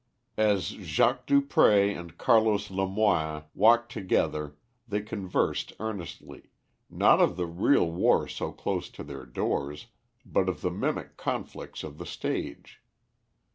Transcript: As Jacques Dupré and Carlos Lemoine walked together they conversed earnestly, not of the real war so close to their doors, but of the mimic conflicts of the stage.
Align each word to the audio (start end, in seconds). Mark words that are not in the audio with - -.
As 0.39 0.65
Jacques 0.69 1.27
Dupré 1.27 1.95
and 1.95 2.17
Carlos 2.17 2.71
Lemoine 2.71 3.43
walked 3.53 3.91
together 3.91 4.55
they 4.87 5.01
conversed 5.03 5.73
earnestly, 5.79 6.49
not 6.89 7.21
of 7.21 7.37
the 7.37 7.45
real 7.45 7.85
war 7.91 8.27
so 8.27 8.51
close 8.51 8.89
to 8.89 9.03
their 9.03 9.27
doors, 9.27 9.89
but 10.25 10.49
of 10.49 10.61
the 10.61 10.71
mimic 10.71 11.17
conflicts 11.17 11.83
of 11.83 11.99
the 11.99 12.07
stage. 12.07 12.81